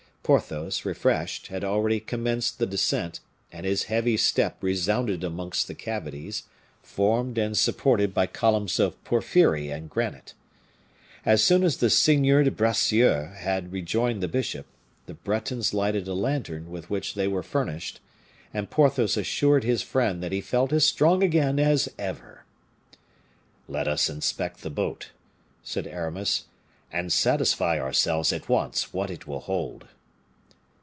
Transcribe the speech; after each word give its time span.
Porthos, 0.23 0.85
refreshed, 0.85 1.47
had 1.47 1.61
already 1.65 1.99
commenced 1.99 2.57
the 2.57 2.65
descent, 2.67 3.19
and 3.51 3.65
his 3.65 3.85
heavy 3.85 4.15
step 4.15 4.55
resounded 4.63 5.25
amongst 5.25 5.67
the 5.67 5.75
cavities, 5.75 6.43
formed 6.81 7.37
and 7.37 7.57
supported 7.57 8.13
by 8.13 8.27
columns 8.27 8.79
of 8.79 9.03
porphyry 9.03 9.69
and 9.71 9.89
granite. 9.89 10.33
As 11.25 11.43
soon 11.43 11.65
as 11.65 11.75
the 11.77 11.89
Seigneur 11.89 12.43
de 12.43 12.51
Bracieux 12.51 13.33
had 13.35 13.73
rejoined 13.73 14.23
the 14.23 14.29
bishop, 14.29 14.67
the 15.05 15.15
Bretons 15.15 15.73
lighted 15.73 16.07
a 16.07 16.13
lantern 16.13 16.69
with 16.71 16.89
which 16.89 17.13
they 17.15 17.27
were 17.27 17.43
furnished, 17.43 17.99
and 18.53 18.69
Porthos 18.69 19.17
assured 19.17 19.65
his 19.65 19.81
friend 19.83 20.23
that 20.23 20.31
he 20.31 20.39
felt 20.39 20.71
as 20.71 20.85
strong 20.85 21.23
again 21.23 21.59
as 21.59 21.89
ever. 21.99 22.45
"Let 23.67 23.85
us 23.87 24.09
inspect 24.09 24.61
the 24.61 24.69
boat," 24.69 25.09
said 25.61 25.87
Aramis, 25.87 26.45
"and 26.89 27.11
satisfy 27.11 27.81
ourselves 27.81 28.31
at 28.31 28.47
once 28.47 28.93
what 28.93 29.09
it 29.11 29.27
will 29.27 29.41
hold." 29.41 29.89